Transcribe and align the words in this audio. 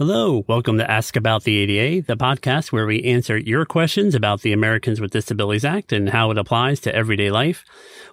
Hello, 0.00 0.46
welcome 0.48 0.78
to 0.78 0.90
Ask 0.90 1.14
About 1.14 1.44
the 1.44 1.58
ADA, 1.58 2.06
the 2.06 2.16
podcast 2.16 2.72
where 2.72 2.86
we 2.86 3.02
answer 3.02 3.36
your 3.36 3.66
questions 3.66 4.14
about 4.14 4.40
the 4.40 4.54
Americans 4.54 4.98
with 4.98 5.10
Disabilities 5.10 5.62
Act 5.62 5.92
and 5.92 6.08
how 6.08 6.30
it 6.30 6.38
applies 6.38 6.80
to 6.80 6.94
everyday 6.94 7.30
life. 7.30 7.66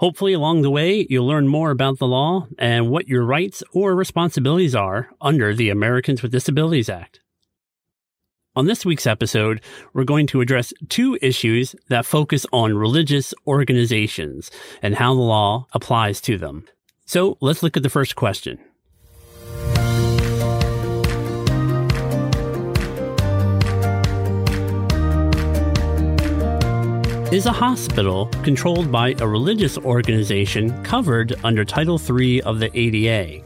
Hopefully, 0.00 0.32
along 0.32 0.62
the 0.62 0.70
way, 0.70 1.06
you'll 1.10 1.26
learn 1.26 1.46
more 1.46 1.70
about 1.70 1.98
the 1.98 2.06
law 2.06 2.46
and 2.58 2.88
what 2.88 3.06
your 3.06 3.22
rights 3.22 3.62
or 3.74 3.94
responsibilities 3.94 4.74
are 4.74 5.10
under 5.20 5.54
the 5.54 5.68
Americans 5.68 6.22
with 6.22 6.32
Disabilities 6.32 6.88
Act. 6.88 7.20
On 8.56 8.64
this 8.64 8.86
week's 8.86 9.06
episode, 9.06 9.60
we're 9.92 10.04
going 10.04 10.26
to 10.28 10.40
address 10.40 10.72
two 10.88 11.18
issues 11.20 11.76
that 11.90 12.06
focus 12.06 12.46
on 12.50 12.78
religious 12.78 13.34
organizations 13.46 14.50
and 14.80 14.94
how 14.94 15.12
the 15.12 15.20
law 15.20 15.66
applies 15.74 16.22
to 16.22 16.38
them. 16.38 16.64
So 17.04 17.36
let's 17.42 17.62
look 17.62 17.76
at 17.76 17.82
the 17.82 17.90
first 17.90 18.16
question. 18.16 18.58
Is 27.34 27.46
a 27.46 27.52
hospital 27.52 28.26
controlled 28.44 28.92
by 28.92 29.16
a 29.18 29.26
religious 29.26 29.76
organization 29.76 30.84
covered 30.84 31.34
under 31.42 31.64
Title 31.64 32.00
III 32.00 32.42
of 32.42 32.60
the 32.60 32.70
ADA? 32.78 33.42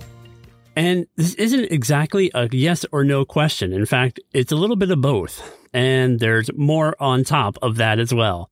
And 0.77 1.07
this 1.17 1.33
isn't 1.37 1.73
exactly 1.73 2.31
a 2.35 2.51
yes 2.53 2.85
or 2.93 3.03
no 3.03 3.25
question. 3.25 3.73
In 3.73 3.87
fact, 3.87 4.21
it's 4.35 4.53
a 4.53 4.57
little 4.57 4.77
bit 4.77 4.91
of 4.91 5.01
both. 5.01 5.41
And 5.73 6.21
there's 6.21 6.51
more 6.55 6.97
on 7.01 7.25
top 7.25 7.57
of 7.63 7.77
that 7.77 7.99
as 7.99 8.13
well. 8.13 8.51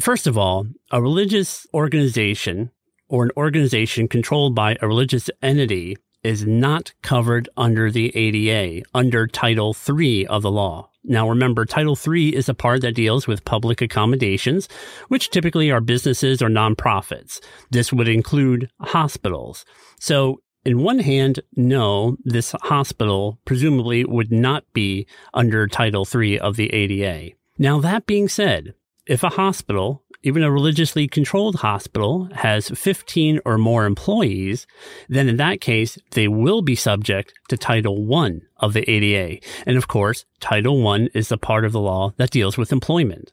First 0.00 0.26
of 0.26 0.38
all, 0.38 0.66
a 0.90 1.02
religious 1.02 1.66
organization 1.74 2.70
or 3.06 3.24
an 3.24 3.32
organization 3.36 4.08
controlled 4.08 4.54
by 4.54 4.78
a 4.80 4.88
religious 4.88 5.28
entity 5.42 5.98
is 6.22 6.46
not 6.46 6.94
covered 7.02 7.50
under 7.58 7.90
the 7.90 8.16
ADA, 8.16 8.86
under 8.94 9.26
Title 9.26 9.76
III 9.86 10.26
of 10.26 10.40
the 10.40 10.50
law. 10.50 10.88
Now 11.08 11.28
remember, 11.28 11.64
Title 11.64 11.96
III 12.06 12.36
is 12.36 12.48
a 12.48 12.54
part 12.54 12.82
that 12.82 12.94
deals 12.94 13.26
with 13.26 13.44
public 13.44 13.80
accommodations, 13.80 14.68
which 15.08 15.30
typically 15.30 15.70
are 15.70 15.80
businesses 15.80 16.42
or 16.42 16.48
nonprofits. 16.48 17.40
This 17.70 17.92
would 17.92 18.08
include 18.08 18.70
hospitals. 18.80 19.64
So 19.98 20.42
in 20.64 20.82
one 20.82 20.98
hand, 20.98 21.40
no, 21.56 22.18
this 22.24 22.54
hospital 22.60 23.38
presumably 23.46 24.04
would 24.04 24.30
not 24.30 24.64
be 24.74 25.06
under 25.32 25.66
Title 25.66 26.06
III 26.06 26.40
of 26.40 26.56
the 26.56 26.72
ADA. 26.74 27.34
Now 27.56 27.80
that 27.80 28.06
being 28.06 28.28
said, 28.28 28.74
if 29.08 29.22
a 29.22 29.30
hospital 29.30 30.04
even 30.22 30.42
a 30.42 30.50
religiously 30.50 31.06
controlled 31.06 31.56
hospital 31.56 32.28
has 32.34 32.68
15 32.70 33.40
or 33.44 33.56
more 33.56 33.86
employees, 33.86 34.66
then 35.08 35.28
in 35.28 35.36
that 35.36 35.60
case, 35.60 35.98
they 36.10 36.26
will 36.26 36.60
be 36.60 36.74
subject 36.74 37.32
to 37.48 37.56
Title 37.56 38.14
I 38.14 38.40
of 38.56 38.72
the 38.72 38.88
ADA. 38.90 39.40
And 39.64 39.76
of 39.76 39.88
course, 39.88 40.24
Title 40.40 40.86
I 40.88 41.08
is 41.14 41.28
the 41.28 41.38
part 41.38 41.64
of 41.64 41.72
the 41.72 41.80
law 41.80 42.12
that 42.16 42.30
deals 42.30 42.58
with 42.58 42.72
employment. 42.72 43.32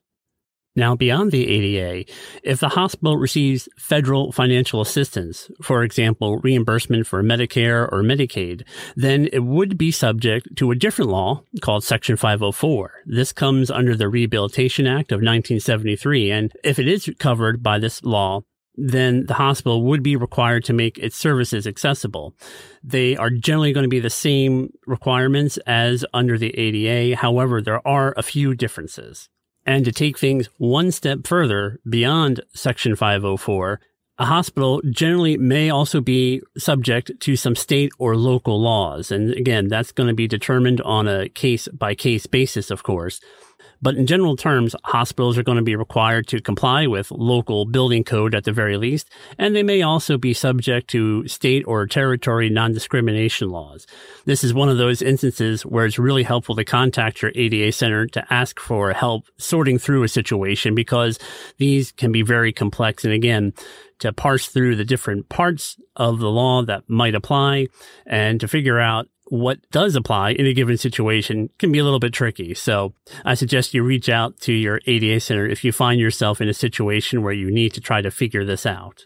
Now, 0.75 0.93
beyond 0.93 1.31
the 1.31 1.47
ADA, 1.47 2.11
if 2.43 2.59
the 2.59 2.69
hospital 2.69 3.15
receives 3.15 3.69
federal 3.77 4.33
financial 4.33 4.81
assistance, 4.81 5.49
for 5.61 5.83
example, 5.83 6.39
reimbursement 6.39 7.07
for 7.07 7.23
Medicare 7.23 7.87
or 7.91 8.03
Medicaid, 8.03 8.63
then 8.95 9.29
it 9.31 9.43
would 9.43 9.77
be 9.77 9.91
subject 9.91 10.55
to 10.57 10.71
a 10.71 10.75
different 10.75 11.11
law 11.11 11.43
called 11.61 11.85
Section 11.85 12.17
504. 12.17 12.91
This 13.05 13.31
comes 13.31 13.71
under 13.71 13.95
the 13.95 14.09
Rehabilitation 14.09 14.85
Act 14.85 15.13
of 15.13 15.17
1973. 15.17 16.31
And 16.31 16.51
if 16.63 16.77
it 16.77 16.89
is 16.89 17.09
covered 17.19 17.63
by 17.63 17.79
this 17.79 18.03
law, 18.03 18.41
then 18.77 19.25
the 19.27 19.35
hospital 19.35 19.83
would 19.83 20.03
be 20.03 20.17
required 20.17 20.65
to 20.65 20.73
make 20.73 20.97
its 20.97 21.15
services 21.15 21.65
accessible. 21.65 22.35
They 22.83 23.15
are 23.15 23.29
generally 23.29 23.71
going 23.71 23.85
to 23.85 23.89
be 23.89 24.01
the 24.01 24.09
same 24.09 24.73
requirements 24.85 25.57
as 25.65 26.05
under 26.13 26.37
the 26.37 26.53
ADA. 26.57 27.15
However, 27.15 27.61
there 27.61 27.85
are 27.87 28.13
a 28.17 28.23
few 28.23 28.53
differences. 28.53 29.29
And 29.65 29.83
to 29.85 29.91
take 29.91 30.17
things 30.17 30.49
one 30.57 30.91
step 30.91 31.25
further 31.25 31.79
beyond 31.89 32.41
Section 32.53 32.95
504, 32.95 33.79
a 34.17 34.25
hospital 34.25 34.81
generally 34.89 35.37
may 35.37 35.69
also 35.69 35.99
be 35.99 36.41
subject 36.57 37.11
to 37.19 37.35
some 37.35 37.55
state 37.55 37.91
or 37.97 38.15
local 38.15 38.61
laws. 38.61 39.11
And 39.11 39.33
again, 39.33 39.67
that's 39.67 39.91
going 39.91 40.07
to 40.07 40.13
be 40.13 40.27
determined 40.27 40.79
on 40.81 41.07
a 41.07 41.27
case 41.27 41.67
by 41.67 41.95
case 41.95 42.25
basis, 42.25 42.71
of 42.71 42.83
course. 42.83 43.19
But 43.85 43.97
in 43.97 44.07
general 44.07 44.35
terms, 44.35 44.75
hospitals 44.83 45.37
are 45.37 45.43
going 45.43 45.57
to 45.59 45.63
be 45.63 45.75
required 45.75 46.25
to 46.29 46.41
comply 46.41 46.87
with 46.87 47.11
local 47.11 47.65
building 47.65 48.03
code 48.03 48.33
at 48.33 48.43
the 48.43 48.51
very 48.51 48.77
least, 48.77 49.11
and 49.37 49.55
they 49.55 49.61
may 49.61 49.83
also 49.83 50.17
be 50.17 50.33
subject 50.33 50.89
to 50.89 51.27
state 51.27 51.63
or 51.67 51.85
territory 51.85 52.49
non-discrimination 52.49 53.51
laws. 53.51 53.85
This 54.25 54.43
is 54.43 54.55
one 54.55 54.69
of 54.69 54.79
those 54.79 55.03
instances 55.03 55.67
where 55.67 55.85
it's 55.85 55.99
really 55.99 56.23
helpful 56.23 56.55
to 56.55 56.65
contact 56.65 57.21
your 57.21 57.31
ADA 57.35 57.71
center 57.73 58.07
to 58.07 58.33
ask 58.33 58.59
for 58.59 58.91
help 58.91 59.25
sorting 59.37 59.77
through 59.77 60.01
a 60.01 60.07
situation 60.07 60.73
because 60.73 61.19
these 61.59 61.91
can 61.91 62.11
be 62.11 62.23
very 62.23 62.51
complex. 62.51 63.05
And 63.05 63.13
again, 63.13 63.53
to 63.99 64.11
parse 64.11 64.47
through 64.47 64.77
the 64.77 64.83
different 64.83 65.29
parts 65.29 65.77
of 65.95 66.17
the 66.17 66.31
law 66.31 66.63
that 66.63 66.89
might 66.89 67.13
apply 67.13 67.67
and 68.07 68.39
to 68.39 68.47
figure 68.47 68.79
out 68.79 69.07
what 69.27 69.59
does 69.71 69.95
apply 69.95 70.31
in 70.31 70.45
a 70.45 70.53
given 70.53 70.77
situation 70.77 71.49
can 71.57 71.71
be 71.71 71.79
a 71.79 71.83
little 71.83 71.99
bit 71.99 72.13
tricky. 72.13 72.53
So 72.53 72.93
I 73.23 73.33
suggest 73.33 73.73
you 73.73 73.83
reach 73.83 74.09
out 74.09 74.39
to 74.41 74.53
your 74.53 74.81
ADA 74.85 75.19
center 75.19 75.47
if 75.47 75.63
you 75.63 75.71
find 75.71 75.99
yourself 75.99 76.41
in 76.41 76.47
a 76.47 76.53
situation 76.53 77.23
where 77.23 77.33
you 77.33 77.49
need 77.49 77.73
to 77.73 77.81
try 77.81 78.01
to 78.01 78.11
figure 78.11 78.45
this 78.45 78.65
out. 78.65 79.03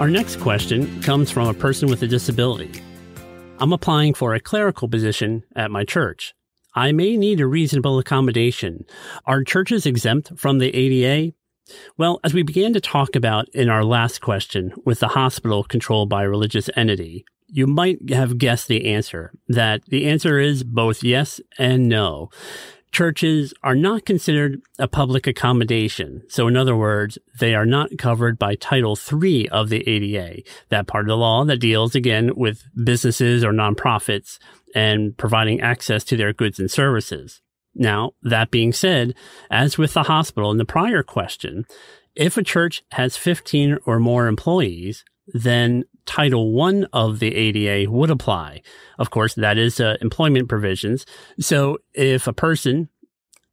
Our 0.00 0.10
next 0.10 0.40
question 0.40 1.00
comes 1.02 1.30
from 1.30 1.46
a 1.46 1.54
person 1.54 1.88
with 1.88 2.02
a 2.02 2.08
disability. 2.08 2.82
I'm 3.60 3.72
applying 3.72 4.12
for 4.12 4.34
a 4.34 4.40
clerical 4.40 4.88
position 4.88 5.44
at 5.54 5.70
my 5.70 5.84
church. 5.84 6.34
I 6.74 6.92
may 6.92 7.16
need 7.16 7.40
a 7.40 7.46
reasonable 7.46 7.98
accommodation. 7.98 8.84
Are 9.26 9.44
churches 9.44 9.86
exempt 9.86 10.32
from 10.36 10.58
the 10.58 10.74
ADA? 10.74 11.34
Well, 11.96 12.20
as 12.24 12.34
we 12.34 12.42
began 12.42 12.72
to 12.72 12.80
talk 12.80 13.16
about 13.16 13.48
in 13.50 13.68
our 13.68 13.84
last 13.84 14.20
question 14.20 14.72
with 14.84 15.00
the 15.00 15.08
hospital 15.08 15.64
controlled 15.64 16.08
by 16.08 16.24
a 16.24 16.28
religious 16.28 16.68
entity, 16.76 17.24
you 17.46 17.66
might 17.66 18.10
have 18.10 18.38
guessed 18.38 18.68
the 18.68 18.86
answer 18.86 19.32
that 19.48 19.84
the 19.86 20.06
answer 20.06 20.40
is 20.40 20.64
both 20.64 21.04
yes 21.04 21.40
and 21.58 21.88
no 21.88 22.30
churches 22.94 23.52
are 23.62 23.74
not 23.74 24.06
considered 24.06 24.62
a 24.78 24.86
public 24.86 25.26
accommodation. 25.26 26.22
So 26.28 26.46
in 26.46 26.56
other 26.56 26.76
words, 26.76 27.18
they 27.40 27.54
are 27.54 27.66
not 27.66 27.98
covered 27.98 28.38
by 28.38 28.54
Title 28.54 28.96
III 28.96 29.48
of 29.48 29.68
the 29.68 29.86
ADA, 29.86 30.42
that 30.68 30.86
part 30.86 31.04
of 31.04 31.08
the 31.08 31.16
law 31.16 31.44
that 31.44 31.58
deals 31.58 31.96
again 31.96 32.30
with 32.36 32.62
businesses 32.82 33.44
or 33.44 33.52
nonprofits 33.52 34.38
and 34.74 35.16
providing 35.18 35.60
access 35.60 36.04
to 36.04 36.16
their 36.16 36.32
goods 36.32 36.60
and 36.60 36.70
services. 36.70 37.42
Now, 37.74 38.12
that 38.22 38.52
being 38.52 38.72
said, 38.72 39.14
as 39.50 39.76
with 39.76 39.94
the 39.94 40.04
hospital 40.04 40.52
in 40.52 40.58
the 40.58 40.64
prior 40.64 41.02
question, 41.02 41.66
if 42.14 42.36
a 42.36 42.44
church 42.44 42.84
has 42.92 43.16
15 43.16 43.78
or 43.86 43.98
more 43.98 44.28
employees, 44.28 45.04
then 45.26 45.84
Title 46.06 46.60
I 46.62 46.84
of 46.92 47.18
the 47.18 47.34
ADA 47.34 47.90
would 47.90 48.10
apply. 48.10 48.62
Of 48.98 49.10
course, 49.10 49.34
that 49.34 49.58
is 49.58 49.80
uh, 49.80 49.96
employment 50.00 50.48
provisions. 50.48 51.06
So 51.38 51.78
if 51.94 52.26
a 52.26 52.32
person 52.32 52.88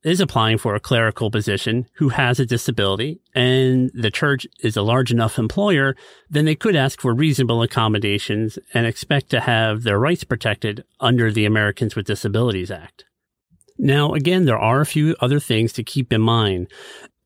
is 0.03 0.19
applying 0.19 0.57
for 0.57 0.73
a 0.73 0.79
clerical 0.79 1.29
position 1.29 1.87
who 1.95 2.09
has 2.09 2.39
a 2.39 2.45
disability 2.45 3.21
and 3.35 3.91
the 3.93 4.09
church 4.09 4.47
is 4.61 4.75
a 4.75 4.81
large 4.81 5.11
enough 5.11 5.37
employer, 5.37 5.95
then 6.29 6.45
they 6.45 6.55
could 6.55 6.75
ask 6.75 6.99
for 6.99 7.13
reasonable 7.13 7.61
accommodations 7.61 8.57
and 8.73 8.85
expect 8.85 9.29
to 9.29 9.39
have 9.39 9.83
their 9.83 9.99
rights 9.99 10.23
protected 10.23 10.83
under 10.99 11.31
the 11.31 11.45
Americans 11.45 11.95
with 11.95 12.07
Disabilities 12.07 12.71
Act. 12.71 13.05
Now, 13.77 14.13
again, 14.13 14.45
there 14.45 14.59
are 14.59 14.81
a 14.81 14.85
few 14.85 15.15
other 15.19 15.39
things 15.39 15.73
to 15.73 15.83
keep 15.83 16.11
in 16.11 16.21
mind. 16.21 16.67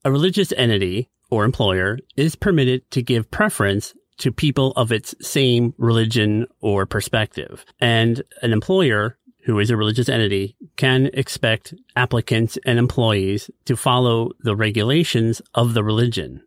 A 0.03 0.11
religious 0.11 0.53
entity 0.53 1.09
or 1.29 1.45
employer 1.45 1.97
is 2.15 2.35
permitted 2.35 2.89
to 2.91 3.01
give 3.01 3.31
preference 3.31 3.93
to 4.17 4.31
people 4.31 4.71
of 4.75 4.91
its 4.91 5.13
same 5.21 5.73
religion 5.77 6.47
or 6.61 6.85
perspective. 6.85 7.65
And 7.79 8.23
an 8.41 8.53
employer 8.53 9.17
who 9.45 9.59
is 9.59 9.69
a 9.69 9.77
religious 9.77 10.09
entity 10.09 10.55
can 10.75 11.09
expect 11.13 11.73
applicants 11.95 12.57
and 12.65 12.79
employees 12.79 13.49
to 13.65 13.75
follow 13.75 14.31
the 14.39 14.55
regulations 14.55 15.41
of 15.53 15.73
the 15.73 15.83
religion. 15.83 16.41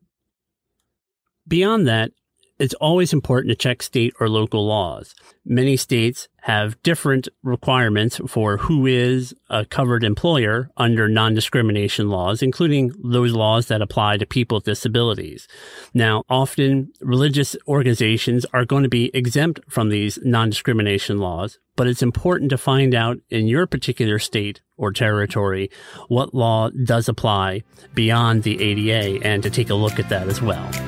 Beyond 1.47 1.87
that, 1.87 2.11
it's 2.59 2.75
always 2.75 3.13
important 3.13 3.51
to 3.51 3.57
check 3.57 3.83
state 3.83 4.15
or 4.19 4.29
local 4.29 4.67
laws. 4.67 5.15
Many 5.45 5.77
states 5.77 6.29
have 6.43 6.83
different 6.83 7.29
requirements 7.43 8.21
for 8.27 8.57
who 8.57 8.87
is 8.87 9.35
a 9.49 9.65
covered 9.65 10.03
employer 10.03 10.71
under 10.77 11.09
non-discrimination 11.09 12.09
laws, 12.09 12.43
including 12.43 12.93
those 13.03 13.33
laws 13.33 13.67
that 13.67 13.83
apply 13.83 14.17
to 14.17 14.27
people 14.27 14.57
with 14.57 14.65
disabilities. 14.65 15.47
Now, 15.95 16.25
often 16.29 16.93
religious 17.01 17.57
organizations 17.67 18.45
are 18.53 18.65
going 18.65 18.83
to 18.83 18.89
be 18.89 19.11
exempt 19.15 19.61
from 19.69 19.89
these 19.91 20.19
non-discrimination 20.23 21.19
laws, 21.19 21.59
but 21.77 21.87
it's 21.87 22.03
important 22.03 22.51
to 22.51 22.59
find 22.59 22.95
out 22.95 23.19
in 23.31 23.47
your 23.47 23.67
particular 23.67 24.19
state 24.19 24.61
or 24.77 24.93
territory 24.93 25.71
what 26.09 26.35
law 26.35 26.71
does 26.71 27.09
apply 27.09 27.63
beyond 27.95 28.43
the 28.43 28.61
ADA 28.61 29.25
and 29.25 29.43
to 29.43 29.51
take 29.51 29.71
a 29.71 29.75
look 29.75 29.99
at 29.99 30.09
that 30.09 30.29
as 30.29 30.43
well. 30.43 30.88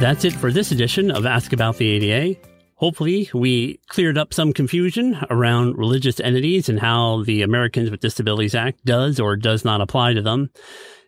That's 0.00 0.24
it 0.24 0.32
for 0.32 0.50
this 0.50 0.72
edition 0.72 1.10
of 1.10 1.26
Ask 1.26 1.52
About 1.52 1.76
the 1.76 1.86
ADA. 1.86 2.40
Hopefully, 2.76 3.28
we 3.34 3.80
cleared 3.88 4.16
up 4.16 4.32
some 4.32 4.54
confusion 4.54 5.18
around 5.28 5.76
religious 5.76 6.18
entities 6.20 6.70
and 6.70 6.80
how 6.80 7.22
the 7.24 7.42
Americans 7.42 7.90
with 7.90 8.00
Disabilities 8.00 8.54
Act 8.54 8.82
does 8.86 9.20
or 9.20 9.36
does 9.36 9.62
not 9.62 9.82
apply 9.82 10.14
to 10.14 10.22
them. 10.22 10.48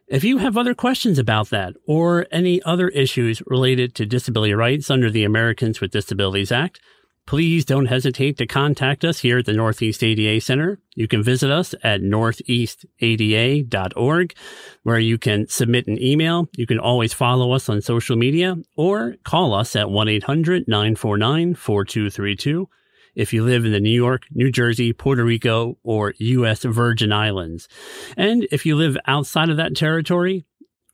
If 0.08 0.24
you 0.24 0.36
have 0.38 0.58
other 0.58 0.74
questions 0.74 1.18
about 1.18 1.48
that 1.48 1.74
or 1.86 2.26
any 2.30 2.62
other 2.64 2.88
issues 2.88 3.42
related 3.46 3.94
to 3.94 4.04
disability 4.04 4.52
rights 4.52 4.90
under 4.90 5.10
the 5.10 5.24
Americans 5.24 5.80
with 5.80 5.90
Disabilities 5.90 6.52
Act, 6.52 6.78
Please 7.26 7.64
don't 7.64 7.86
hesitate 7.86 8.36
to 8.38 8.46
contact 8.46 9.04
us 9.04 9.18
here 9.20 9.38
at 9.38 9.46
the 9.46 9.52
Northeast 9.52 10.02
ADA 10.02 10.40
Center. 10.40 10.80
You 10.94 11.06
can 11.08 11.22
visit 11.22 11.50
us 11.50 11.74
at 11.82 12.02
northeastada.org, 12.02 14.34
where 14.82 14.98
you 14.98 15.16
can 15.18 15.48
submit 15.48 15.86
an 15.86 16.02
email. 16.02 16.48
You 16.56 16.66
can 16.66 16.78
always 16.78 17.14
follow 17.14 17.52
us 17.52 17.68
on 17.68 17.80
social 17.80 18.16
media 18.16 18.56
or 18.76 19.14
call 19.24 19.54
us 19.54 19.76
at 19.76 19.86
1-800-949-4232 19.86 22.66
if 23.14 23.32
you 23.32 23.44
live 23.44 23.64
in 23.64 23.70
the 23.72 23.80
New 23.80 23.90
York, 23.90 24.26
New 24.30 24.50
Jersey, 24.50 24.92
Puerto 24.92 25.24
Rico, 25.24 25.78
or 25.82 26.12
U.S. 26.18 26.64
Virgin 26.64 27.12
Islands. 27.12 27.68
And 28.16 28.48
if 28.50 28.66
you 28.66 28.74
live 28.74 28.96
outside 29.06 29.50
of 29.50 29.58
that 29.58 29.76
territory, 29.76 30.44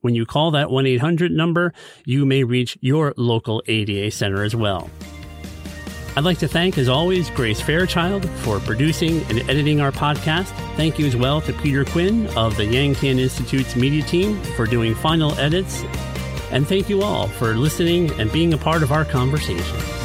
when 0.00 0.14
you 0.14 0.26
call 0.26 0.50
that 0.52 0.69
1-800 0.69 1.30
number, 1.30 1.72
you 2.04 2.26
may 2.26 2.44
reach 2.44 2.76
your 2.80 3.14
local 3.16 3.62
ADA 3.66 4.10
center 4.10 4.42
as 4.42 4.54
well. 4.54 4.90
I'd 6.19 6.25
like 6.25 6.38
to 6.38 6.49
thank, 6.49 6.79
as 6.79 6.88
always, 6.88 7.31
Grace 7.31 7.61
Fairchild 7.61 8.29
for 8.41 8.59
producing 8.59 9.23
and 9.31 9.38
editing 9.49 9.81
our 9.81 9.93
podcast. 9.93 10.49
Thank 10.75 10.99
you 10.99 11.06
as 11.06 11.15
well 11.15 11.41
to 11.43 11.53
Peter 11.53 11.85
Quinn 11.85 12.26
of 12.37 12.56
the 12.56 12.65
Yang 12.65 12.97
Tan 12.97 13.19
Institute's 13.20 13.76
media 13.76 14.03
team 14.03 14.43
for 14.56 14.67
doing 14.67 14.97
final 14.97 15.32
edits. 15.38 15.85
And 16.50 16.67
thank 16.67 16.88
you 16.88 17.03
all 17.03 17.29
for 17.29 17.55
listening 17.55 18.11
and 18.19 18.32
being 18.32 18.53
a 18.53 18.59
part 18.59 18.82
of 18.82 18.91
our 18.91 19.05
conversation. 19.05 19.98